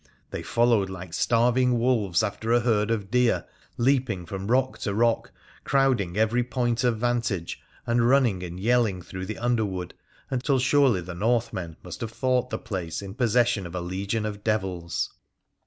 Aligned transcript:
They 0.31 0.41
followed 0.41 0.89
like 0.89 1.13
starving 1.13 1.77
wolves 1.77 2.23
after 2.23 2.51
a 2.51 2.61
herd 2.61 2.89
of 2.89 3.11
deer, 3.11 3.45
leaping 3.77 4.25
from 4.25 4.47
rock 4.49 4.79
to 4.79 4.95
rock, 4.95 5.31
crowding 5.63 6.17
every 6.17 6.43
point 6.43 6.83
of 6.83 6.97
vantage, 6.97 7.61
and 7.85 8.09
running 8.09 8.41
and 8.41 8.59
yelling 8.59 9.03
through 9.03 9.27
the 9.27 9.37
under 9.37 9.63
wood 9.63 9.93
until 10.31 10.57
surely 10.57 11.01
the 11.01 11.13
Northmen 11.13 11.77
must 11.83 12.01
have 12.01 12.09
thought 12.11 12.49
the 12.49 12.57
place 12.57 13.03
in 13.03 13.13
possession 13.13 13.67
of 13.67 13.75
a 13.75 13.79
legion 13.79 14.25
of 14.25 14.43
devils. 14.43 15.11